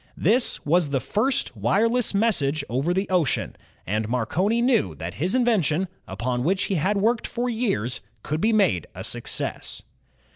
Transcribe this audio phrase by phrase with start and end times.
[0.17, 3.55] This was the first wireless message over the ocean,
[3.85, 8.51] and Marconi knew that his invention, upon which he had worked for years, could be
[8.51, 9.83] made a success.